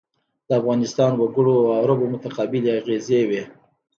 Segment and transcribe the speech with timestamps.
[0.47, 3.43] د افغانستان وګړو او عربو متقابلې اغېزې وې.